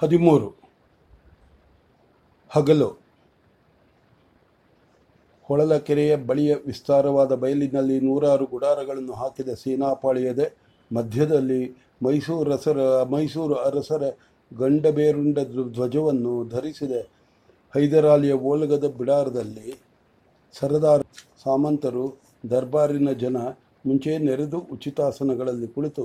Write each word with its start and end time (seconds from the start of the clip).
ಹದಿಮೂರು. 0.00 0.48
ಹಗಲು. 2.50 2.90
ಹೊಳಲಕೆರೆಯ 5.48 6.16
ಬಳಿಯ 6.16 6.54
ವಿಸ್ತಾರವಾದ 6.66 7.32
ಬಯಲಿನಲ್ಲಿ 7.32 8.00
ನೂರಾರು 8.00 8.46
ಗುಡಾರಗಳನ್ನು 8.46 9.12
ಹಾಕಿದ 9.12 9.48
ಸೇನಾಪಾಳಿಯದೆ 9.48 10.46
ಮಧ್ಯದಲ್ಲಿ 10.90 11.62
ಮೈಸೂರು 12.02 12.52
ಅಸರ 12.52 13.02
ಮೈಸೂರು 13.02 13.54
ಅರಸರ 13.54 14.02
ಗಂಡಬೇರುಂಡ 14.52 15.38
ಧ್ವಜವನ್ನು 15.72 16.48
ಧರಿಸಿದ 16.48 16.92
ಹೈದರಾಲಿಯ 17.74 18.32
ಓಲಗದ 18.32 18.86
ಬಿಡಾರದಲ್ಲಿ 18.90 19.74
ಸರದಾರ 20.54 21.00
ಸಾಮಂತರು 21.44 22.04
ದರ್ಬಾರಿನ 22.50 23.12
ಜನ 23.12 23.36
ಮುಂಚೆ 23.86 24.18
ನೆರೆದು 24.18 24.58
ಉಚಿತಾಸನಗಳಲ್ಲಿ 24.58 25.68
ಕುಳಿತು 25.68 26.04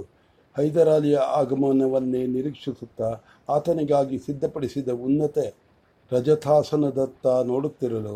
ಹೈದರಾಲಿಯ 0.55 1.17
ಆಗಮನವನ್ನೇ 1.39 2.21
ನಿರೀಕ್ಷಿಸುತ್ತಾ 2.25 3.09
ಆತನಿಗಾಗಿ 3.49 4.17
ಸಿದ್ಧಪಡಿಸಿದ 4.17 4.89
ಉನ್ನತ 5.05 5.37
ರಜತಾಸನದತ್ತ 6.11 7.27
ನೋಡುತ್ತಿರಲು 7.27 8.15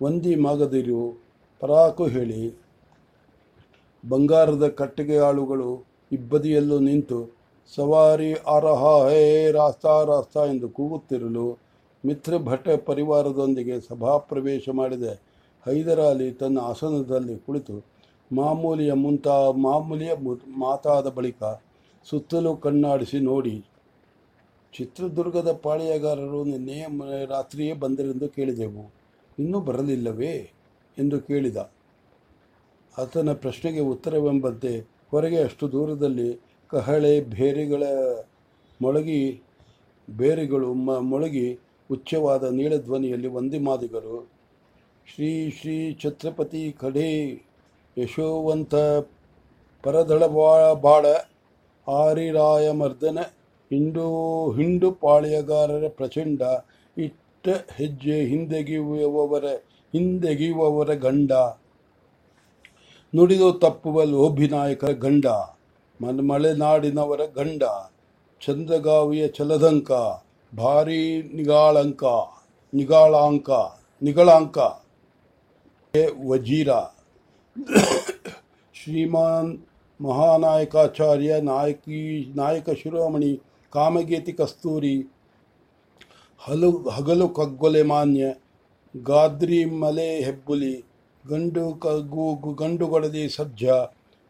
ಒಂದಿ 0.00 0.34
ಮಾಗದಿರು 0.36 1.00
ಪರಾಕು 1.60 2.04
ಹೇಳಿ, 2.06 2.40
ಬಂಗಾರದ 4.04 4.68
ಕಟ್ಟಿಗೆ 4.68 5.18
ಆಳುಗಳು 5.18 5.70
ಇಬ್ಬದಿಯಲ್ಲೂ 6.12 6.78
ನಿಂತು, 6.78 7.20
ಸವಾರಿ 7.76 8.32
ಆರಹ 8.34 8.82
ಹೇ 9.08 9.52
ರಾಸ್ತಾ 9.52 9.94
ರಾಸ್ತಾ 10.04 10.42
ಎಂದು 10.44 10.68
ಕೂಗುತ್ತಿರಲು 10.68 11.46
ಮಿತ್ರ 12.04 12.38
ಭಟ 12.38 12.68
ಪರಿವಾರದೊಂದಿಗೆ 12.68 13.76
ಸಭಾಪ್ರವೇಶ 13.80 14.68
ಮಾಡಿದೆ. 14.72 15.12
ಹೈದರಾಲಿ 15.66 16.30
ತನ್ನ 16.32 16.58
ಆಸನದಲ್ಲಿ 16.62 17.36
ಕುಳಿತು 17.38 17.76
ಮಾಮೂಲಿಯ 18.32 18.92
ಮುಂತಾ, 18.92 19.36
ಮಾಮೂಲಿಯ 19.50 20.12
ಮಾತಾದ 20.58 21.08
ಬಳಿಕ 21.08 21.42
ಸುತ್ತಲೂ 22.04 22.56
ಕಣ್ಣಾಡಿಸಿ 22.56 23.18
ನೋಡಿ. 23.18 23.64
ಚಿತ್ರದುರ್ಗದ 24.72 25.52
ಪಾಳೆಯಗಾರರು 25.52 26.44
ನಿನ್ನೆ 26.44 26.86
ರಾತ್ರಿಯೇ 27.26 27.72
ಬಂದರೆಂದು 27.72 28.28
ಕೇಳಿದೆವು. 28.28 28.92
ಇನ್ನೂ 29.38 29.60
ಬರಲಿಲ್ಲವೇ? 29.60 30.50
ಎಂದು 30.98 31.20
ಕೇಳಿದ. 31.20 31.70
ಆತನ 32.98 33.32
ಪ್ರಶ್ನೆಗೆ 33.32 33.80
ಉತ್ತರವೆಂಬಂತೆ 33.80 34.86
ಹೊರಗೆ 35.10 35.42
ಅಷ್ಟು 35.42 35.72
ದೂರದಲ್ಲಿ 35.72 36.40
ಕಹಳೆ 36.68 37.20
ಬೇರೆಗಳ 37.20 37.82
ಮೊಳಗಿ, 38.82 39.42
ಬೇರೆಗಳು 40.10 40.74
ಮ, 40.74 40.98
ಮೊಳಗಿ 40.98 41.58
ಉಚ್ಚವಾದ 41.90 42.44
ನೀಳಧ್ವನಿಯಲ್ಲಿ 42.44 43.28
ವಂದಿಮಾದಿಗರು 43.28 44.30
ಶ್ರೀ 45.14 45.50
ಶ್ರೀ 45.50 45.94
ಛತ್ರಪತಿ 45.94 46.72
ಕಡೆ 46.72 47.08
ಯಶೋವಂತ 47.98 48.74
ಪರದಳ 49.82 50.26
ಬಾಳ 50.26 51.06
ಆರಿರಾಯ 51.88 52.70
ಮರ್ದನ 52.70 53.18
ಹಿಂಡು 53.70 54.06
ಹಿಂಡು 54.50 54.92
ಪಾಳ್ಯಗಾರರ 54.92 55.88
ಪ್ರಚಂಡ, 55.88 56.42
ಇಟ್ಟ 56.98 57.48
ಹೆಜ್ಜೆ 57.48 58.24
ಹಿಂದೆಗೆಯುವವರ 58.24 59.44
ಹಿಂದೆಗೆಯುವವರ 59.92 60.94
ಗಂಡ. 60.94 61.32
ನುಡಿದು 63.16 63.52
ತಪ್ಪುವ 63.52 64.04
ಲೋಭಿನಾಯಕರ 64.04 64.90
ಗಂಡ, 64.90 65.26
ಮನ್ 66.00 66.28
ಮಲೆನಾಡಿನವರ 66.28 67.20
ಗಂಡ, 67.34 67.62
ಚಂದ್ರಗಾವಿಯ 68.46 69.28
ಚಲದಂಕ, 69.28 69.92
ಭಾರಿ 70.52 71.22
ನಿಗಾಳಂಕ, 71.22 72.04
ನಿಗಾಳಾಂಕ, 72.74 73.50
ನಿಗಳಾಂಕ. 74.02 74.58
ವಜೀರ. 76.26 76.68
ಶ್ರೀಮಾನ್ 78.74 79.58
ಮಹಾನಾಯಕಾಚಾರ್ಯ 80.04 81.32
ನಾಯಕಿ, 81.40 82.00
ನಾಯಕ 82.34 82.70
ಶಿರೋಮಣಿ, 82.70 83.32
ಕಾಮಗೇತಿ 83.72 84.32
ಕಸ್ತೂರಿ, 84.32 84.96
ಹಲು, 86.40 86.70
ಹಗಲು 86.88 87.28
ಕಗ್ಗೊಲೆ 87.28 87.82
ಮಾನ್ಯ, 87.82 88.24
ಗಾದ್ರಿ 88.94 89.60
ಮಲೆ 89.64 90.08
ಹೆಬ್ಬುಲಿ, 90.22 90.74
ಗಂಡು 91.24 91.64
ಕಗ್ಗು 91.74 92.26
ಗಂಡುಗೊಡದಿ 92.54 93.24
ಸಜ್ಜ, 93.28 93.64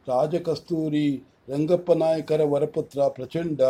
ರಾಜಕಸ್ತೂರಿ, 0.06 1.08
ರಂಗಪ್ಪ 1.50 1.92
ನಾಯಕರ 1.92 2.42
ವರಪುತ್ರ 2.44 3.08
ಪ್ರಚಂಡ 3.08 3.60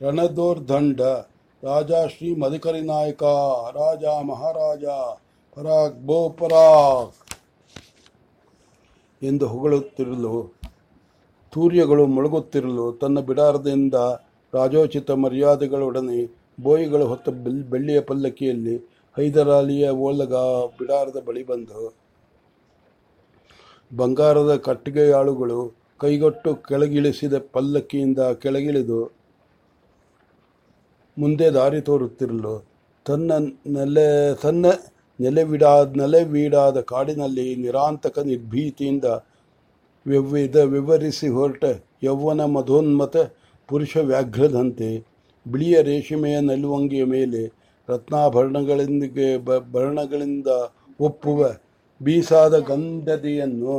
ರಣದೋರ್ದಂಡ 0.00 1.00
ರಾಜ 1.62 1.92
ಶ್ರೀ 2.08 2.28
ಮಧುಕರಿ 2.34 2.82
ನಾಯಕ, 2.86 3.22
ರಾಜ 3.74 4.04
ಮಹಾರಾಜ, 4.22 4.84
ಪರಾಗ್ 5.56 6.00
ಬೋ 6.06 6.18
ಪರಾಗ್ 6.30 7.14
ಎಂದು 9.22 9.44
ಹೊಗಳುತ್ತಿರಲು 9.46 10.32
ತೂರ್ಯಗಳು 11.56 12.04
ಮುಳುಗುತ್ತಿರಲು 12.06 12.86
ತನ್ನ 12.92 13.18
ಬಿಡಾರದಿಂದ 13.20 13.98
ರಾಜೋಚಿತ 14.52 15.10
ಮರ್ಯಾದೆಗಳೊಡನೆ 15.22 16.18
ಬೋಯಿಗಳು 16.60 17.06
ಹೊತ್ತ 17.06 17.28
ಬೆಲ್, 17.44 17.62
ಬೆಳ್ಳಿಯ 17.64 18.00
ಪಲ್ಲಕ್ಕಿಯಲ್ಲಿ 18.00 18.76
ಹೈದರಾಲಿಯ 19.16 19.84
ಓಲಗ 20.06 20.34
ಬಿಡಾರದ 20.78 21.18
ಬಳಿ 21.26 21.42
ಬಂದು, 21.42 21.80
ಬಂಗಾರದ 23.90 24.52
ಕಟ್ಟಿಗೆಯಾಳುಗಳು 24.66 25.58
ಕೈಗೊಟ್ಟು 26.00 26.50
ಕೆಳಗಿಳಿಸಿದ 26.68 27.36
ಪಲ್ಲಕ್ಕಿಯಿಂದ 27.52 28.22
ಕೆಳಗಿಳಿದು 28.42 28.98
ಮುಂದೆ 31.16 31.46
ದಾರಿ 31.50 31.80
ತೋರುತ್ತಿರಲು 31.80 32.54
ತನ್ನ 33.06 33.32
ನೆಲೆ, 33.76 34.08
ತನ್ನ 34.34 34.66
ನೆಲೆವಿಡಾದ 35.18 35.88
ನೆಲೆವೀಡಾದ 35.96 36.78
ಕಾಡಿನಲ್ಲಿ 36.90 37.46
ನಿರಾಂತಕ 37.56 38.18
ನಿರ್ಭೀತಿಯಿಂದ 38.24 39.06
ವಿವಿಧ 40.06 40.56
ವಿವರಿಸಿ 40.56 41.28
ಹೊರಟ 41.28 41.64
ಯೌವನ 42.02 42.44
ಮಧೋನ್ಮತ 42.44 43.16
ಪುರುಷ 43.68 43.96
ವ್ಯಾಘ್ರದಂತೆ. 43.96 44.88
ಬಿಳಿಯ 45.46 45.82
ರೇಷ್ಮೆಯ 45.82 46.40
ನಲುವಂಗಿಯ 46.40 47.04
ಮೇಲೆ 47.04 47.42
ರತ್ನಾಭರಣಗಳಿಂದ 47.88 49.04
ಭರಣಗಳಿಂದ 49.70 50.46
ಒಪ್ಪುವ 51.00 51.40
ಬೀಸಾದ 52.00 52.54
ಗಂಧದೆಯನ್ನು 52.58 53.76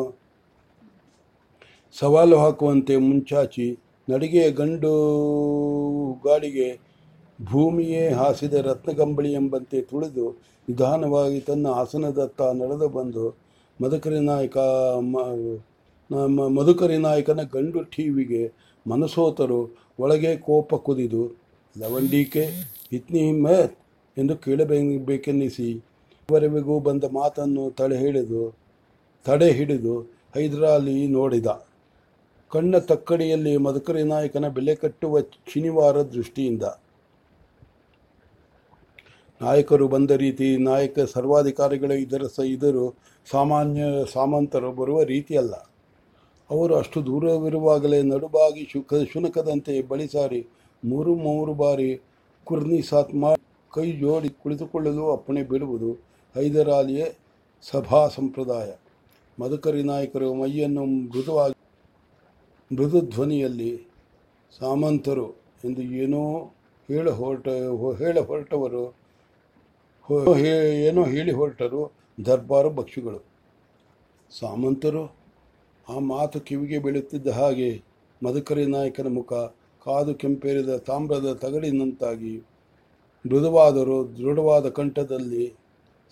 ಸವಾಲು 1.96 2.38
ಹಾಕುವಂತೆ 2.38 2.96
ಮುಂಚಾಚಿ 2.98 3.68
ನಡಿಗೆಯ 4.08 4.52
ಗಂಡು 4.52 4.92
ಗಾಡಿಗೆ 6.26 6.68
ಭೂಮಿಯೇ 7.40 8.10
ಹಾಸಿದ 8.10 8.54
ರತ್ನಗಂಬಳಿ 8.54 9.34
ಎಂಬಂತೆ 9.34 9.82
ತುಳಿದು 9.82 10.26
ನಿಧಾನವಾಗಿ 10.68 11.40
ತನ್ನ 11.40 11.68
ಆಸನದತ್ತ 11.68 12.42
ನಡೆದು 12.42 12.90
ಬಂದು 12.90 13.26
ಮದಕರಿ 13.82 14.20
ನಾಯಕ 14.20 14.58
ನಮ್ಮ 16.12 16.48
ಮಧುಕರಿ 16.48 16.98
ನಾಯಕನ 16.98 17.42
ಗಂಡು 17.44 17.84
ಟಿವಿಗೆ 17.84 18.54
ಮನಸೋತರು 18.88 19.60
ಒಳಗೆ 20.00 20.36
ಕೋಪ 20.38 20.76
ಕುದಿದು, 20.76 21.24
ಲವಂಡಿಕೆ, 21.78 22.44
ಇತ್ನಿ 22.92 23.20
ಹಿಮ್ಮತ್ 23.20 23.76
ಎಂದು 24.18 24.36
ಕೇಳಬೇಕೆನ್ನಿಸಿ 24.38 25.70
ಇವರೆಗೂ 26.30 26.80
ಬಂದ 26.80 27.04
ಮಾತನ್ನು 27.12 27.72
ತಡೆ 27.72 27.98
ಹಿಡಿದು 27.98 28.44
ತಡೆ 29.26 29.52
ಹಿಡಿದು 29.52 29.96
ಹೈದರಾಲಿ 30.36 31.08
ನೋಡಿದ. 31.08 31.48
ಕಣ್ಣ 32.52 32.78
ತಕ್ಕಡಿಯಲ್ಲಿ 32.78 33.58
ಮಧುಕರಿ 33.58 34.04
ನಾಯಕನ 34.04 34.48
ಬೆಲೆ 34.48 34.76
ಕಟ್ಟುವ 34.76 35.20
ಶನಿವಾರ 35.22 36.02
ದೃಷ್ಟಿಯಿಂದ. 36.02 36.64
ನಾಯಕರು 39.42 39.88
ಬಂದ 39.88 40.12
ರೀತಿ 40.12 40.58
ನಾಯಕ 40.58 41.00
ಸರ್ವಾಧಿಕಾರಿಗಳು 41.00 41.94
ಇದರ 41.94 42.28
ಸ 42.28 42.40
ಇದರು 42.40 42.86
ಸಾಮಾನ್ಯ, 43.32 43.82
ಸಾಮಂತರು 44.14 44.72
ಬರುವ 44.72 45.04
ರೀತಿಯಲ್ಲ. 45.04 45.56
ಅವರು 46.50 46.74
ಅಷ್ಟು 46.76 47.00
ದೂರವಿರುವಾಗಲೇ 47.06 48.00
ನಡುಬಾಗಿ 48.12 48.62
ಶುಕ 48.74 49.00
ಶುನಕದಂತೆ 49.14 49.74
ಬಳಿ 49.82 50.08
ಸಾರಿ 50.08 50.42
ಮೂರು 50.84 51.16
ಮೂರು 51.16 51.54
ಬಾರಿ 51.54 51.90
ಕುರ್ನಿ 52.48 52.82
ಸಾತ್ 52.82 53.14
ಮಾಡಿ 53.24 53.42
ಕೈ 53.74 53.88
ಜೋಡಿ 54.02 54.30
ಕುಳಿತುಕೊಳ್ಳಲು 54.44 55.06
ಅಪ್ಪಣೆ 55.12 55.44
ಬಿಡುವುದು 55.44 55.90
ಹೈದರಾಲಿಯ 56.36 57.04
ಸಭಾ 57.72 58.02
ಸಂಪ್ರದಾಯ. 58.08 58.70
ಮಧುಕರಿ 59.38 59.84
ನಾಯಕರು 59.84 60.28
ಮೈಯನ್ನು 60.34 60.84
ಮೃದುವಾಗಿ 60.86 61.58
ಮೃದು 62.72 63.00
ಧ್ವನಿಯಲ್ಲಿ 63.14 63.72
ಸಾಮಂತರು 64.60 65.28
ಎಂದು 65.64 65.82
ಏನೋ 66.04 66.24
ಹೇಳ 66.90 67.10
ಹೊರಟ 67.10 67.48
ಹೇಳ 68.02 68.18
ಹೊರಟವರು 68.20 68.84
ಏನೋ 70.88 71.04
ಹೇಳಿ 71.04 71.32
ಹೊರಟರು 71.32 71.82
ದರ್ಬಾರು 72.26 72.70
ಭಕ್ಷಿಗಳು. 72.80 73.20
ಸಾಮಂತರು 74.32 75.04
ಆ 75.90 76.00
ಮಾತು 76.00 76.40
ಕಿವಿಗೆ 76.40 76.80
ಬೀಳುತ್ತಿದ್ದ 76.80 77.28
ಹಾಗೆ 77.28 77.84
ಮಧುಕರಿ 78.24 78.66
ನಾಯಕನ 78.66 79.08
ಮುಖ 79.08 79.34
ಕಾದು 79.86 80.14
ಕೆಂಪೇರಿದ 80.16 80.76
ತಾಮ್ರದ 80.78 81.34
ತಗಡಿನಂತಾಗಿ 81.34 82.36
ಮೃದುವಾದರೂ 83.26 84.04
ದೃಢವಾದ 84.04 84.70
ಕಂಠದಲ್ಲಿ, 84.70 85.46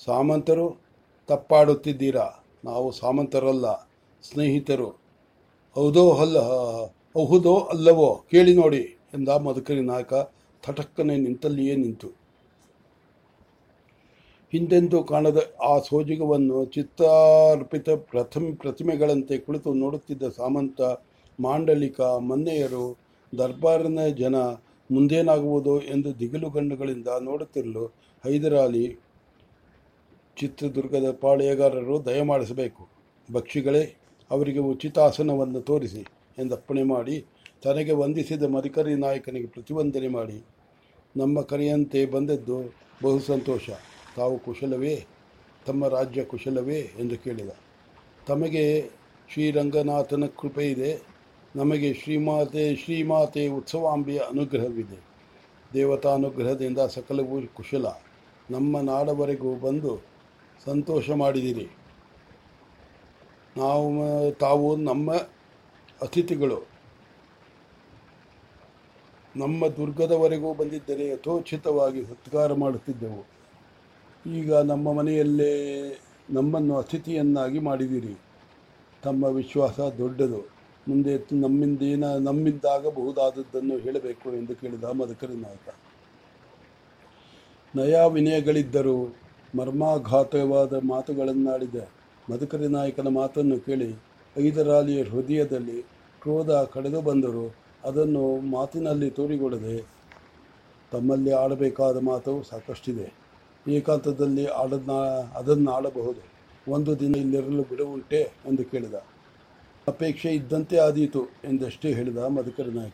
ಸಾಮಂತರು, 0.06 0.68
ತಪ್ಪಾಡುತ್ತಿದ್ದೀರಾ? 1.28 2.28
ನಾವು 2.66 2.92
ಸಾಮಂತರಲ್ಲ, 2.92 3.68
ಸ್ನೇಹಿತರು. 4.24 4.90
ಹೌದೋ 5.76 6.12
ಅಲ್ಲ, 6.12 6.40
ಹೌದೋ 7.14 7.56
ಅಲ್ಲವೋ? 7.74 8.10
ಕೇಳಿ 8.32 8.54
ನೋಡಿ 8.56 8.84
ಎಂದ 9.14 9.30
ಮಧುಕರಿ 9.30 9.82
ನಾಯಕ 9.82 10.14
ಥಟಕ್ಕನೆ 10.64 11.18
ನಿಂತಲ್ಲಿಯೇ 11.18 11.76
ನಿಂತು. 11.76 12.10
ಹಿಂದೆಂದೂ 14.52 15.04
ಕಾಣದ 15.04 15.40
ಆ 15.64 15.80
ಸೋಜಿಗವನ್ನು 15.80 16.66
ಚಿತ್ತಾರ್ಪಿತ 16.66 17.90
ಪ್ರಥಮ 17.90 18.46
ಪ್ರತಿಮೆಗಳಂತೆ 18.62 19.38
ಕುಳಿತು 19.38 19.74
ನೋಡುತ್ತಿದ್ದ 19.74 20.24
ಸಾಮಂತ, 20.38 20.82
ಮಾಂಡಲಿಕ, 21.40 22.02
ಮನ್ನೆಯರು, 22.02 22.98
ದರ್ಬಾರಿನ 23.38 24.08
ಜನ 24.08 24.36
ಮುಂದೇನಾಗುವುದು 24.90 25.82
ಎಂದು 25.82 26.20
ದಿಗಿಲುಗಣ್ಣುಗಳಿಂದ 26.20 27.08
ನೋಡುತ್ತಿರಲು 27.22 27.86
ಹೈದರಾಲಿ 28.24 28.86
ಚಿತ್ರದುರ್ಗದ 30.38 31.18
ಪಾಳೆಯಗಾರರು 31.22 32.06
ದಯಮಾಡಿಸಬೇಕು. 32.06 32.90
ಭಕ್ಷಿಗಳೇ, 33.32 33.84
ಅವರಿಗೆ 34.32 34.60
ಉಚಿತಾಸನವನ್ನು 34.60 35.62
ತೋರಿಸಿ 35.62 36.06
ಎಂದಪ್ಪಣೆ 36.38 36.84
ಮಾಡಿ, 36.84 37.26
ತನಗೆ 37.64 37.92
ವಂದಿಸಿದ 37.92 38.44
ಮರಿಕರಿ 38.44 38.96
ನಾಯಕನಿಗೆ 38.96 39.48
ಪ್ರತಿವಂದನೆ 39.48 40.08
ಮಾಡಿ. 40.08 40.46
ನಮ್ಮ 41.18 41.42
ಕರೆಯಂತೆ 41.42 42.06
ಬಂದದ್ದು 42.06 42.58
ಬಹು 43.04 43.20
ಸಂತೋಷ 43.20 43.70
ತಾವು 44.16 44.40
ಕುಶಲವೇ, 44.40 45.06
ತಮ್ಮ 45.66 45.88
ರಾಜ್ಯ 45.88 46.24
ಕುಶಲವೇ 46.24 46.80
ಎಂದು 46.80 47.18
ಕೇಳಿದ. 47.18 47.50
ತಮಗೆ 48.28 48.90
ಶ್ರೀರಂಗನಾಥನ 49.34 50.26
ಕೃಪೆ 50.26 50.72
ಇದೆ. 50.72 51.02
ನಮಗೆ 51.56 51.94
ಶ್ರೀಮಾತೆ 51.94 52.76
ಶ್ರೀಮಾತೆ 52.76 53.48
ಉತ್ಸವಾಂಬೆಯ 53.48 54.20
ಅನುಗ್ರಹವಿದೆ. 54.20 55.00
ದೇವತಾನುಗ್ರಹದಿಂದ 55.74 56.78
ಸಕಲವೂ 56.78 57.42
ಕುಶಲ. 57.54 57.86
ನಮ್ಮ 58.52 58.80
ನಾಡವರೆಗೂ 58.80 59.56
ಬಂದು 59.56 60.00
ಸಂತೋಷ 60.66 61.10
ಮಾಡಿದಿರಿ. 61.10 61.68
ನಾವು, 63.58 64.32
ತಾವು 64.32 64.76
ನಮ್ಮ 64.76 65.14
ಅತಿಥಿಗಳು. 66.02 66.68
ನಮ್ಮ 69.36 69.68
ದುರ್ಗದವರೆಗೂ 69.68 70.54
ಬಂದಿದ್ದರೆ 70.54 71.08
ಯಥೋಚಿತವಾಗಿ 71.08 72.06
ಸತ್ಕಾರ 72.06 72.54
ಮಾಡುತ್ತಿದ್ದೆವು. 72.54 73.35
ಈಗ 74.26 74.54
ನಮ್ಮ 74.54 74.94
ಮನೆಯಲ್ಲೇ 74.94 75.54
ನಮ್ಮನ್ನು 76.30 76.78
ಅತಿಥಿಯನ್ನಾಗಿ 76.78 77.60
ಮಾಡಿದಿರಿ. 77.60 78.16
ತಮ್ಮ 79.04 79.24
ವಿಶ್ವಾಸ 79.24 79.80
ದೊಡ್ಡದು. 79.80 80.56
ಮುಂದೆ 80.88 81.18
ನಮ್ಮಿಂದೇನ 81.34 82.04
ನಮ್ಮಿಂದಾಗಬಹುದಾದದ್ದನ್ನು 82.18 83.78
ಹೇಳಬೇಕು 83.78 84.34
ಎಂದು 84.34 84.56
ಕೇಳಿದ 84.56 84.84
ಮದಕರಿ 84.84 85.34
ನಾಯಕ 85.34 85.74
ನಯ 87.76 87.96
ವಿನಯಗಳಿದ್ದರೂ 88.14 89.16
ಮರ್ಮಾಘಾತವಾದ 89.58 90.74
ಮಾತುಗಳನ್ನಾಡಿದ 90.74 91.76
ಮದಕರಿ 92.32 92.68
ನಾಯಕನ 92.68 93.08
ಮಾತನ್ನು 93.08 93.60
ಕೇಳಿ 93.60 93.96
ಐದರಾಲಿಯ 94.38 95.04
ಹೃದಯದಲ್ಲಿ 95.04 95.82
ಕ್ರೋಧ 96.22 96.52
ಕಳೆದು 96.52 97.02
ಬಂದರೂ 97.02 97.56
ಅದನ್ನು 97.84 98.38
ಮಾತಿನಲ್ಲಿ 98.38 99.10
ತೋರಿಕೊಡದೆ 99.10 99.86
ತಮ್ಮಲ್ಲಿ 100.92 101.32
ಆಡಬೇಕಾದ 101.32 101.98
ಮಾತು 101.98 102.44
ಸಾಕಷ್ಟಿದೆ. 102.44 103.25
ಏಕಾಂತದಲ್ಲಿ 103.68 104.46
ಆಡದ್ನ, 104.46 104.92
ಅದನ್ನು 105.38 105.72
ಆಡಬಹುದು. 105.72 106.36
ಒಂದು 106.72 107.00
ದಿನ 107.00 107.16
ಇಲ್ಲಿರಲು 107.16 107.64
ಬಿಡುವುಂಟೆ 107.64 108.18
ಎಂದು 108.18 108.64
ಕೇಳಿದ. 108.64 108.94
ಅಪೇಕ್ಷೆ 109.88 110.30
ಇದ್ದಂತೆ 110.30 110.78
ಆದೀತು 110.78 111.26
ಎಂದಷ್ಟೇ 111.26 111.94
ಹೇಳಿದ 111.94 112.18
ಮಧುಕರ 112.18 112.64
ನಾಯಕ. 112.64 112.94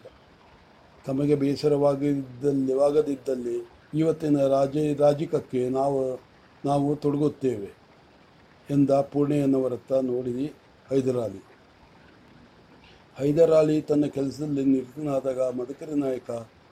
ತಮಗೆ 1.05 1.35
ಬೇಸರವಾಗಿದ್ದಲ್ಲಿವಾಗದಿದ್ದಲ್ಲಿ 1.35 3.69
ಇವತ್ತಿನ 3.93 4.47
ರಾಜ, 4.47 4.77
ರಾಜಿಕಕ್ಕೆ 4.97 5.69
ನಾವು 5.69 6.21
ನಾವು 6.65 6.95
ತೊಡಗುತ್ತೇವೆ 6.95 7.73
ಎಂದ 8.69 8.89
ಪೂರ್ಣೆಯನ್ನವರತ್ತ 8.89 9.93
ನೋಡಿ 9.93 10.53
ಹೈದರಾಲಿ. 10.89 11.45
ಹೈದರಾಲಿ 13.17 13.81
ತನ್ನ 13.81 14.05
ಕೆಲಸದಲ್ಲಿ 14.05 14.65
ನಿರತನಾದಾಗ 14.65 15.39
ಮಧುಕರ 15.39 15.95
ನಾಯಕ 15.95 16.31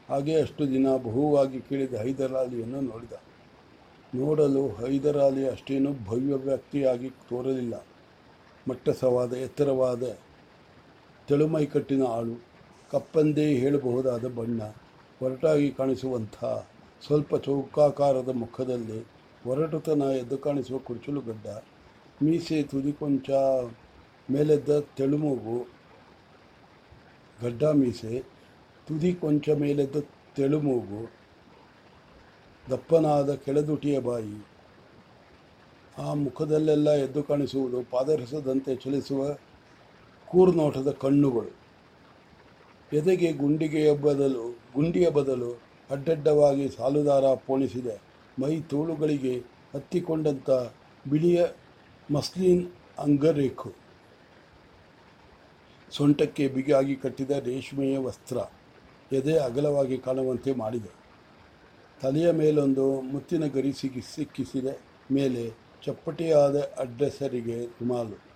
ಹಾಗೆ 0.10 0.42
ಅಷ್ಟು 0.42 0.68
ದಿನ 0.68 0.96
ಬಹುವಾಗಿ 0.96 1.62
ಕೇಳಿದ 1.62 1.94
ಹೈದರಾಲಿಯನ್ನು 1.94 2.82
ನೋಡಿದ. 2.82 3.29
ನೋಡಲು 4.16 4.70
ಹೈದರಾಲಿ 4.70 5.48
ಅಷ್ಟೇನೂ 5.48 5.94
ಭವ್ಯ 5.94 6.36
ವ್ಯಕ್ತಿಯಾಗಿ 6.36 7.10
ತೋರಲಿಲ್ಲ. 7.10 7.86
ಮಟ್ಟಸವಾದ, 8.70 9.34
ಎತ್ತರವಾದ, 9.34 10.18
ತೆಳುಮೈಕಟ್ಟಿನ 11.28 12.04
ಆಳು, 12.04 12.44
ಕಪ್ಪಂದೇ 12.92 13.54
ಹೇಳಬಹುದಾದ 13.54 14.26
ಬಣ್ಣ, 14.26 14.62
ಒರಟಾಗಿ 15.22 15.72
ಕಾಣಿಸುವಂಥ, 15.72 16.44
ಸ್ವಲ್ಪ 17.06 17.36
ಚೌಕಾಕಾರದ 17.36 18.30
ಮುಖದಲ್ಲಿ 18.30 19.06
ಒರಟುತನ 19.46 20.02
ಎದ್ದು 20.02 20.38
ಕಾಣಿಸುವ 20.38 20.78
ಕುರುಚಲುಗಡ್ಡ 20.78 21.48
ಮೀಸೆ 22.24 22.64
ತುದಿ 22.64 22.92
ಕೊಂಚ 22.92 23.30
ಮೇಲೆದ್ದ 24.32 24.80
ತೆಳುಮೂಗು, 24.80 25.68
ಗಡ್ಡ 27.44 27.64
ಮೀಸೆ 27.64 28.24
ತುದಿ 28.88 29.14
ಕೊಂಚ 29.14 29.50
ಮೇಲೆದ್ದ 29.50 29.96
ತೆಳುಮೂಗು 30.36 31.19
ದಪ್ಪನಾದ 32.70 33.34
ಕೆಳದುಟಿಯ 33.34 34.00
ಬಾಯಿ. 34.00 34.48
ಆ 35.98 36.14
ಮುಖದಲ್ಲೆಲ್ಲ 36.14 36.90
ಎದ್ದು 36.90 37.24
ಕಾಣಿಸುವುದು 37.24 37.84
ಪಾದರಸದಂತೆ 37.92 38.76
ಚಲಿಸುವ 38.76 39.34
ಕೂರ್ನೋಟದ 40.28 40.92
ಕಣ್ಣುಗಳು. 40.92 41.56
ಎದೆಗೆ 42.94 43.32
ಗುಂಡಿಗೆಯ 43.32 43.96
ಬದಲು, 43.96 44.60
ಗುಂಡಿಯ 44.74 45.10
ಬದಲು 45.10 45.62
ಅಡ್ಡಡ್ಡವಾಗಿ 45.92 46.70
ಸಾಲುದಾರ 46.70 47.24
ಪೋಣಿಸಿದೆ. 47.24 48.02
ಮೈ 48.42 48.62
ತೋಳುಗಳಿಗೆ 48.62 49.40
ಹತ್ತಿಕೊಂಡಂಥ 49.74 50.50
ಬಿಳಿಯ 51.10 51.46
ಮಸ್ಲಿನ್ 52.14 52.72
ಅಂಗರೇಖು. 53.00 53.74
ಸೊಂಟಕ್ಕೆ 55.92 56.48
ಬಿಗಿಯಾಗಿ 56.48 56.96
ಕಟ್ಟಿದ 56.96 57.32
ರೇಷ್ಮೆಯ 57.32 57.98
ವಸ್ತ್ರ 57.98 58.38
ಎದೆ 59.16 59.38
ಅಗಲವಾಗಿ 59.38 59.98
ಕಾಣುವಂತೆ 59.98 60.54
ಮಾಡಿದೆ. 60.54 60.99
ತಲೆಯ 62.02 62.32
ಮೇಲೊಂದು 62.32 63.02
ಮುತ್ತಿನ 63.02 63.46
ಗರಿ 63.46 63.74
ಸಿಗಿ, 63.74 64.02
ಸಿಕ್ಕಿಸಿದ. 64.02 64.68
ಮೇಲೆ 65.12 65.54
ಚಪ್ಪಟೆಯಾದ 65.86 66.60
ಅಡ್ಡಸರಿಗೆ 66.62 67.66
ರುಮಾಲು. 67.66 68.30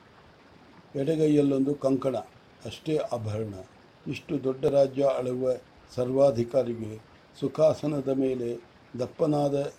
ಎಡಗೈಯಲ್ಲೊಂದು 0.99 1.75
ಕಂಕಣ, 1.75 2.17
ಅಷ್ಟೇ 2.65 2.97
ಆಭರಣ. 2.97 3.53
ಇಷ್ಟು 4.07 4.43
ದೊಡ್ಡ 4.43 4.65
ರಾಜ್ಯ 4.65 5.03
ಅಳುವ 5.17 5.49
ಸರ್ವಾಧಿಕಾರಿಗೆ 5.95 7.01
ಸುಖಾಸನದ 7.39 8.07
ಮೇಲೆ 8.07 8.57
ದಪ್ಪನಾದ 8.99 9.73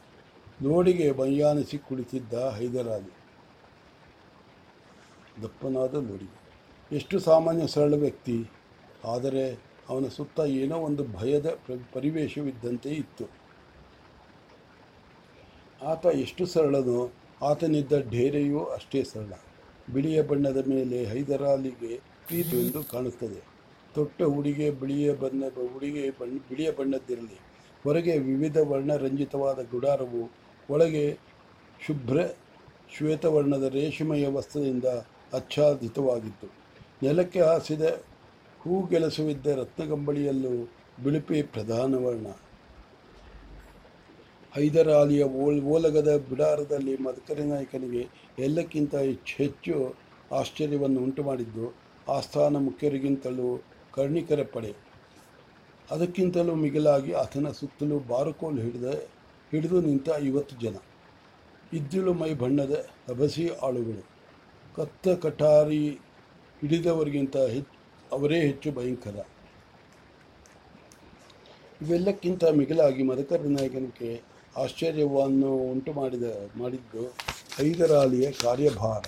ಲೋಡಿಗೆ 0.63 1.13
ಮೈಯಾನಿಸಿ 1.13 1.79
ಕುಳಿತಿದ್ದ 1.79 2.33
ಹೈದರಾಲಿ. 2.33 3.13
ದಪ್ಪನಾದ 5.43 5.95
ಲೋಡಿಗೆ 5.95 6.45
ಎಷ್ಟು 6.97 7.19
ಸಾಮಾನ್ಯ 7.19 7.67
ಸರಳ 7.67 7.95
ವ್ಯಕ್ತಿ. 7.95 8.51
ಆದರೆ 9.05 9.59
ಅವನ 9.89 10.05
ಸುತ್ತ 10.05 10.41
ಏನೋ 10.41 10.77
ಒಂದು 10.77 11.05
ಭಯದ 11.05 11.47
ಪ್ರ- 11.47 11.93
ಪರಿವೇಶವಿದ್ದಂತೆ 11.93 12.91
ಇತ್ತು. 12.91 13.44
ಆತ 15.87 16.07
ಎಷ್ಟು 16.07 16.47
ಸರಳನೋ, 16.47 17.13
ಆತನಿದ್ದ 17.43 17.93
ಢೇರೆಯೂ 18.11 18.65
ಅಷ್ಟೇ 18.65 19.05
ಸರಳ. 19.05 19.33
ಬಿಳಿಯ 19.93 20.23
ಬಣ್ಣದ 20.23 20.67
ಮೇಲೆ 20.67 21.05
ಹೈದರಾಲಿಗೆ 21.05 21.97
ಪ್ರೀತಿ 21.97 22.67
ಎಂದು 22.67 22.85
ಕಾಣುತ್ತದೆ. 22.85 23.43
ತೊಟ್ಟ 23.95 24.23
ಹುಡುಗೆ 24.23 24.71
ಬಿಳಿಯ 24.71 25.15
ಬಣ್ಣ 25.15 25.45
ಹುಡುಗೆ 25.45 26.11
ಬಣ್ಣ, 26.11 26.39
ಬಿಳಿಯ 26.39 26.71
ಬಣ್ಣದ್ದಿರಲಿ. 26.71 27.41
ಹೊರಗೆ 27.83 28.19
ವಿವಿಧ 28.19 28.57
ವರ್ಣರಂಜಿತವಾದ 28.69 29.59
ಗುಡಾರವು, 29.71 30.31
ಒಳಗೆ 30.71 31.19
ಶುಭ್ರ 31.87 32.19
ಶ್ವೇತವರ್ಣದ 32.97 33.63
ರೇಷ್ಮೆಯ 33.63 34.29
ವಸ್ತ್ರದಿಂದ 34.29 34.85
ಆಚ್ಛಾದಿತವಾಗಿತ್ತು. 35.35 36.47
ನೆಲಕ್ಕೆ 37.03 37.41
ಹಾಸಿದ 37.41 37.83
ಹೂಗೆಲಸವಿದ್ದ 38.61 39.47
ರತ್ನಗಂಬಳಿಯಲ್ಲೂ 39.47 40.73
ಬಿಳುಪಿ 41.05 41.43
ಪ್ರಧಾನ 41.43 41.95
ಹೈದರಾಲಿಯ 44.55 45.23
ಓಲ್, 45.23 45.61
ಓಲಗದ 45.63 46.11
ಬಿಡಾರದಲ್ಲಿ 46.29 46.97
ಮದಕರಿ 46.97 47.45
ನಾಯಕನಿಗೆ 47.45 48.03
ಎಲ್ಲಕ್ಕಿಂತ 48.39 48.95
ಹೆಚ್ಚು 49.39 49.77
ಆಶ್ಚರ್ಯವನ್ನು 50.33 51.01
ಉಂಟು 51.01 51.23
ಮಾಡಿದ್ದು 51.23 51.67
ಆಸ್ಥಾನ 52.09 52.57
ಮುಖ್ಯರಿಗಿಂತಲೂ 52.57 53.49
ಕರ್ಣಿಕರ 53.95 54.43
ಪಡೆ. 54.43 54.71
ಅದಕ್ಕಿಂತಲೂ 55.91 56.55
ಮಿಗಿಲಾಗಿ 56.55 57.13
ಆತನ 57.13 57.51
ಸುತ್ತಲೂ 57.51 57.99
ಬಾರುಕೋಲು 57.99 58.61
ಹಿಡಿದ, 58.63 58.89
ಹಿಡಿದು 59.53 59.81
ನಿಂತ 59.81 60.09
ಐವತ್ತು 60.17 60.57
ಜನ. 60.61 60.77
ಇದ್ದಿಲು 61.73 62.13
ಮೈ 62.13 62.31
ಬಣ್ಣದ 62.35 62.75
ಅಬಸಿ 63.09 63.47
ಆಳುಗಳು. 63.49 64.05
ಕತ್ತ 64.77 65.09
ಕಟಾರಿ 65.25 65.83
ಹಿಡಿದವರಿಗಿಂತ 66.61 67.37
ಹೆಚ್ಚು 67.37 67.79
ಅವರೇ 68.13 68.39
ಹೆಚ್ಚು 68.41 68.73
ಭಯಂಕರ. 68.73 69.17
ಇವೆಲ್ಲಕ್ಕಿಂತ 71.83 72.45
ಮಿಗಿಲಾಗಿ 72.61 73.03
ಮದಕರಿ 73.03 73.49
ನಾಯಕನಿಗೆ 73.49 74.34
ಆಶ್ಚರ್ಯವನ್ನು 74.57 75.55
ಉಂಟು 75.55 75.93
ಮಾಡಿದ, 75.93 76.23
ಮಾಡಿದ್ದು 76.57 77.07
ಹೈದರಾಲಿಯ 77.57 78.31
ಕಾರ್ಯಭಾರ. 78.31 79.03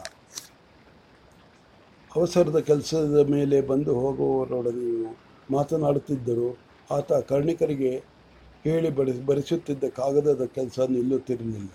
ಅವಸರದ 2.16 2.58
ಕೆಲಸದ 2.58 3.26
ಮೇಲೆ 3.30 3.60
ಬಂದು 3.60 3.94
ಹೋಗುವವರೊಡನೆಯೂ 3.94 5.16
ಮಾತನಾಡುತ್ತಿದ್ದರು. 5.50 6.58
ಆತ 6.90 7.12
ಕರ್ಣಿಕರಿಗೆ 7.12 8.04
ಹೇಳಿ 8.64 8.90
ಬಡಿಸ್ 8.90 9.22
ಬರೆಸುತ್ತಿದ್ದ 9.22 9.84
ಕಾಗದದ 9.84 10.44
ಕೆಲಸ 10.44 10.80
ನಿಲ್ಲುತ್ತಿರಲಿಲ್ಲ. 10.80 11.68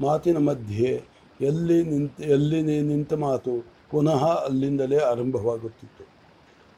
ಮಾತಿನ 0.00 0.38
ಮಧ್ಯೆ 0.38 1.02
ಎಲ್ಲಿ 1.40 1.82
ನಿಂತ 1.82 2.20
ಎಲ್ಲಿ 2.20 2.62
ನಿಂತ 2.62 3.12
ಮಾತು 3.12 3.66
ಪುನಃ 3.90 4.26
ಅಲ್ಲಿಂದಲೇ 4.26 4.98
ಆರಂಭವಾಗುತ್ತಿತ್ತು. 4.98 6.04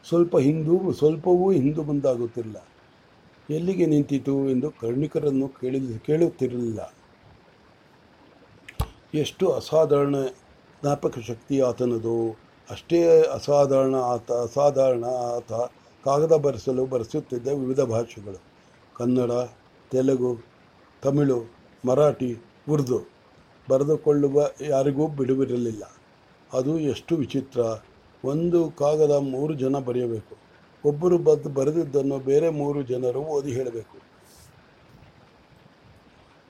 ಸ್ವಲ್ಪ 0.08 0.38
ಹಿಂದೂ, 0.38 0.92
ಸ್ವಲ್ಪವೂ 0.92 1.50
ಹಿಂದೂ 1.50 1.82
ಮುಂದಾಗುತ್ತಿಲ್ಲ. 1.82 2.66
ಎಲ್ಲಿಗೆ 3.50 3.86
ನಿಂತಿತು 3.86 4.50
ಎಂದು 4.50 4.70
ಕರ್ಣಿಕರನ್ನು 4.70 5.48
ಕೇಳಿ 5.48 5.98
ಕೇಳುತ್ತಿರಲಿಲ್ಲ. 5.98 6.94
ಎಷ್ಟು 9.14 9.48
ಅಸಾಧಾರಣ 9.52 10.14
ಜ್ಞಾಪಕ 10.82 11.18
ಶಕ್ತಿ 11.18 11.60
ಆತನದು. 11.60 12.38
ಅಷ್ಟೇ 12.70 13.22
ಅಸಾಧಾರಣ 13.22 13.94
ಆತ 13.94 14.32
ಅಸಾಧಾರಣ 14.32 15.04
ಆತ 15.04 15.52
ಕಾಗದ 16.04 16.36
ಬರೆಸಲು 16.36 16.86
ಬರೆಸುತ್ತಿದ್ದ 16.86 17.46
ವಿವಿಧ 17.46 17.80
ಭಾಷೆಗಳು. 17.80 18.42
ಕನ್ನಡ, 18.96 19.30
ತೆಲುಗು, 19.90 20.38
ತಮಿಳು, 21.02 21.54
ಮರಾಠಿ, 21.86 22.36
ಉರ್ದು. 22.70 23.10
ಬರೆದುಕೊಳ್ಳುವ 23.70 24.50
ಯಾರಿಗೂ 24.60 25.06
ಬಿಡುವಿರಲಿಲ್ಲ. 25.06 25.82
ಅದು 26.52 26.78
ಎಷ್ಟು 26.78 27.16
ವಿಚಿತ್ರ. 27.16 27.60
ಒಂದು 28.24 28.70
ಕಾಗದ 28.70 29.10
ಮೂರು 29.10 29.54
ಜನ 29.54 29.78
ಬರೆಯಬೇಕು. 29.78 30.47
ಒಬ್ಬರು 30.84 31.18
ಬದ್ದು 31.18 31.48
ಬರೆದಿದ್ದನ್ನು 31.48 32.18
ಬೇರೆ 32.18 32.50
ಮೂರು 32.50 32.82
ಜನರು 32.82 33.20
ಓದಿ 33.20 33.52
ಹೇಳಬೇಕು. 33.52 33.96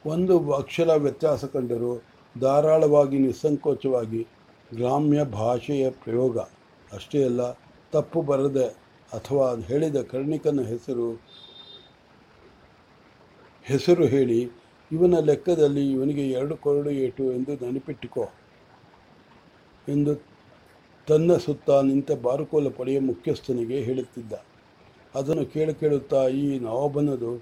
ಒಂದು 0.04 0.52
ಅಕ್ಷರ 0.52 0.90
ವ್ಯತ್ಯಾಸ 0.94 1.44
ಕಂಡರೂ 1.44 1.92
ಧಾರಾಳವಾಗಿ 2.38 3.18
ನಿಸ್ಸಂಕೋಚವಾಗಿ 3.18 4.26
ಗ್ರಾಮ್ಯ 4.74 5.24
ಭಾಷೆಯ 5.24 5.90
ಪ್ರಯೋಗ. 5.90 6.38
ಅಷ್ಟೇ 6.92 7.24
ಅಲ್ಲ, 7.24 7.52
ತಪ್ಪು 7.92 8.22
ಬರದೆ 8.22 8.66
ಅಥವಾ 9.12 9.54
ಹೇಳಿದ 9.54 10.02
ಕರ್ಣಿಕನ 10.02 10.60
ಹೆಸರು 10.60 11.08
ಹೆಸರು 13.66 14.06
ಹೇಳಿ 14.06 14.50
ಇವನ 14.92 15.18
ಲೆಕ್ಕದಲ್ಲಿ 15.18 15.92
ಇವನಿಗೆ 15.92 16.30
ಎರಡು 16.30 16.56
ಕೊರಡು 16.56 16.90
ಏಟು 16.90 17.32
ಎಂದು 17.32 17.52
ನೆನಪಿಟ್ಟುಕೋ 17.64 18.32
ಎಂದು 19.88 20.14
ತನ್ನ 21.08 21.36
ಸುತ್ತ 21.36 21.70
ನಿಂತ 21.88 22.10
ಬಾರುಕೋಲ 22.24 22.68
ಪಡೆಯ 22.68 22.98
ಮುಖ್ಯಸ್ಥನಿಗೆ 23.00 23.78
ಹೇಳುತ್ತಿದ್ದ. 23.80 24.32
ಅದನ್ನು 25.14 25.44
ಕೇಳ 25.54 25.68
ಕೇಳುತ್ತಾ, 25.70 26.20
ಈ 26.28 26.58
ನವಾಬನದು 26.58 27.32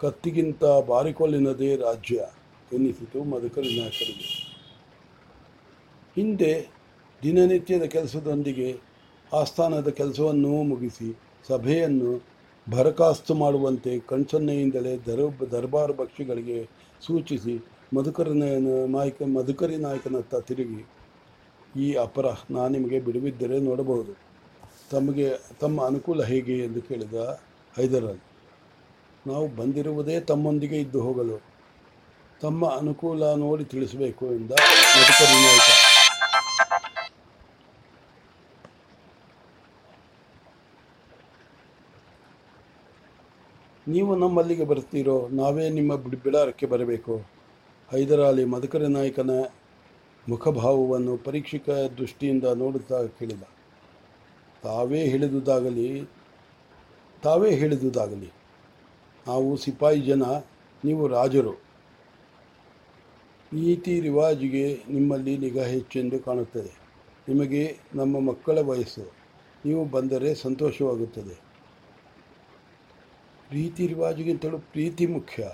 ಕತ್ತಿಗಿಂತ 0.00 0.64
ಬಾರಿಕೋಲಿನದೇ 0.90 1.70
ರಾಜ್ಯ, 1.76 2.16
ಎನ್ನಿಸಿತು 2.72 3.18
ಮಧುಕರಿ 3.24 3.70
ನಾಯಕರಿಗೆ 3.80 4.28
ಹಿಂದೆ 6.16 6.52
ದಿನನಿತ್ಯದ 7.22 7.84
ಕೆಲಸದೊಂದಿಗೆ 7.94 8.68
ಆಸ್ಥಾನದ 9.32 9.88
ಕೆಲಸವನ್ನೂ 9.88 10.62
ಮುಗಿಸಿ 10.62 11.08
ಸಭೆಯನ್ನು 11.48 12.12
ಬರಖಾಸ್ತು 12.66 13.34
ಮಾಡುವಂತೆ 13.34 13.92
ಕಣ್ಸನ್ನೆಯಿಂದಲೇ 14.10 14.92
ದರ, 15.06 15.20
ದರ್ಬಾರು 15.52 15.94
ಪಕ್ಷಿಗಳಿಗೆ 15.94 16.58
ಸೂಚಿಸಿ 17.06 17.54
ಮಧುಕರ 17.96 18.28
ನಾಯಕ 18.96 19.28
ಮಧುಕರಿ 19.34 19.76
ನಾಯಕನತ್ತ 19.76 20.34
ತಿರುಗಿ 20.48 20.82
ಈ 21.76 21.94
ಅಪರಾಹ್ನ 21.94 22.66
ನಿಮಗೆ 22.66 23.00
ಬಿಡುವಿದ್ದರೆ 23.00 23.58
ನೋಡಬಹುದು. 23.58 24.12
ತಮಗೆ, 24.90 25.32
ತಮ್ಮ 25.60 25.84
ಅನುಕೂಲ 25.84 26.22
ಹೇಗೆ 26.22 26.58
ಎಂದು 26.58 26.82
ಕೇಳಿದ 26.82 27.40
ಹೈದರಾಲಿ. 27.76 28.22
ನಾವು 29.26 29.48
ಬಂದಿರುವುದೇ 29.48 30.20
ತಮ್ಮೊಂದಿಗೆ 30.20 30.76
ಇದ್ದು 30.76 31.00
ಹೋಗಲು. 31.00 31.42
ತಮ್ಮ 32.40 32.66
ಅನುಕೂಲ 32.66 33.34
ನೋಡಿ 33.34 33.64
ತಿಳಿಸಬೇಕು 33.64 34.26
ಎಂದ 34.26 34.50
ನಟಕ 34.50 35.22
ನಾಯಕ 35.22 35.70
ನೀವು 43.88 44.16
ನಮ್ಮಲ್ಲಿಗೆ 44.16 44.64
ಬರ್ತೀರೋ, 44.64 45.28
ನಾವೇ 45.28 45.70
ನಿಮ್ಮ 45.70 45.94
ಬಿಡ್- 45.96 46.22
ಬಿಡಾರಕ್ಕೆ 46.22 46.66
ಬರಬೇಕು. 46.66 47.16
ಹೈದರಾಲಿ 47.90 48.44
ಮಧುಕರ 48.44 48.82
ನಾಯಕನ 48.82 49.30
ಮುಖಭಾವವನ್ನು 50.28 51.16
ಪರೀಕ್ಷಿಕ 51.16 51.70
ದೃಷ್ಟಿಯಿಂದ 51.70 52.44
ನೋಡುತ್ತಾ 52.44 53.06
ಕೇಳಿದ. 53.06 53.42
ತಾವೇ 54.62 55.04
ಹೇಳಿದುದಾಗಲಿ 55.04 56.08
ತಾವೇ 57.22 57.50
ಹೇಳಿದುದಾಗಲಿ, 57.50 58.32
ನಾವು 59.26 59.56
ಸಿಪಾಯಿ 59.56 60.00
ಜನ, 60.00 60.22
ನೀವು 60.84 61.08
ರಾಜರು. 61.08 61.52
ನೀತಿ 63.52 64.00
ರಿವಾಜಿಗೆ 64.00 64.82
ನಿಮ್ಮಲ್ಲಿ 64.88 65.38
ನಿಗಾ 65.38 65.62
ಹೆಚ್ಚೆಂದು 65.62 66.18
ಕಾಣುತ್ತದೆ. 66.18 66.78
ನಿಮಗೆ 67.28 67.78
ನಮ್ಮ 67.94 68.20
ಮಕ್ಕಳ 68.20 68.58
ವಯಸ್ಸು. 68.60 69.12
ನೀವು 69.66 69.84
ಬಂದರೆ 69.84 70.34
ಸಂತೋಷವಾಗುತ್ತದೆ. 70.34 71.40
ರೀತಿ 73.52 73.86
ರಿವಾಜಿಗಿಂತಲೂ 73.86 74.58
ಪ್ರೀತಿ 74.58 75.06
ಮುಖ್ಯ. 75.06 75.48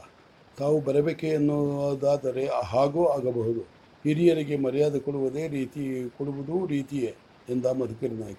ತಾವು 0.58 0.80
ಬರಬೇಕೆ 0.80 1.28
ಎನ್ನುವುದಾದರೆ 1.28 2.48
ಹಾಗೂ 2.64 3.06
ಆಗಬಹುದು. 3.06 3.81
ಹಿರಿಯರಿಗೆ 4.04 4.56
ಮರ್ಯಾದೆ 4.56 4.98
ಕೊಡುವುದೇ 4.98 5.48
ರೀತಿ 5.48 6.10
ಕೊಡುವುದೂ 6.18 6.66
ರೀತಿಯೇ 6.66 7.14
ಎಂದ 7.48 7.66
ಮಧುಕರಿ 7.66 8.14
ನಾಯಕ 8.14 8.38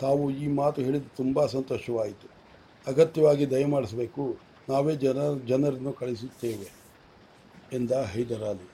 ತಾವು 0.00 0.30
ಈ 0.30 0.46
ಮಾತು 0.46 0.82
ಹೇಳಿದ್ದು 0.82 1.16
ತುಂಬ 1.16 1.46
ಸಂತೋಷವಾಯಿತು. 1.46 2.26
ಅಗತ್ಯವಾಗಿ 2.86 3.50
ದಯಮಾಡಿಸಬೇಕು 3.50 4.36
ನಾವೇ 4.68 4.94
ಜನ, 4.96 5.18
ಜನರನ್ನು 5.46 5.92
ಕಳಿಸುತ್ತೇವೆ 5.92 6.68
ಎಂದ 7.72 7.92
ಹೈದರಾಲಿ. 7.92 8.68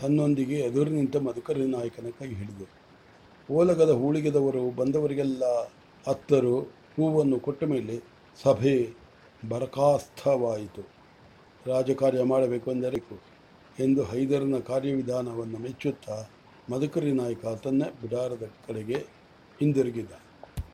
ತನ್ನೊಂದಿಗೆ 0.00 0.54
ಎದುರು 0.54 0.90
ನಿಂತ 0.90 1.16
ಮಧುಕರಿ 1.16 1.66
ನಾಯಕನ 1.66 2.10
ಕೈ 2.18 2.28
ಹಿಡಿದು. 2.28 2.66
ಓಲಗದ 3.52 3.90
ಹೂಳಿಗೆದವರು 3.90 4.70
ಬಂದವರಿಗೆಲ್ಲ 4.70 5.44
ಅತ್ತರು 6.06 6.60
ಹೂವನ್ನು 6.96 7.40
ಕೊಟ್ಟ 7.40 7.64
ಮೇಲೆ 7.64 7.96
ಸಭೆ 8.42 8.90
ಬರಖಾಸ್ತವಾಯಿತು 9.48 10.82
ರಾಜಕಾರ್ಯ 11.66 12.22
ಮಾಡಬೇಕು 12.22 12.72
ಎಂದರೆ 12.72 12.90
ಎಂದು 13.78 14.04
ಹೈದರನ 14.04 14.58
ಕಾರ್ಯವಿಧಾನವನ್ನು 14.58 15.58
ಮೆಚ್ಚುತ್ತಾ 15.58 16.16
ಮಧುಕರಿ 16.70 17.12
ನಾಯಕ 17.12 17.46
ತನ್ನ 17.46 17.82
ಬಿಡಾರದ 18.02 18.42
ಕಡೆಗೆ 18.66 18.98
ಹಿಂದಿರುಗಿದ. 19.60 20.23